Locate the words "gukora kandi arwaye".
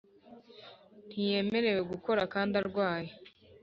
1.91-3.11